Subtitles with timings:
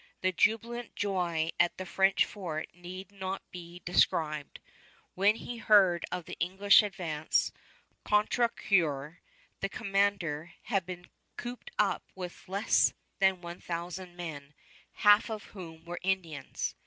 [0.21, 4.59] The jubilant joy at the French fort need not be described.
[5.13, 7.51] When he heard of the English advance,
[8.03, 9.19] Contrecoeur,
[9.59, 14.55] the commander, had been cooped up with less than one thousand men,
[14.93, 16.73] half of whom were Indians.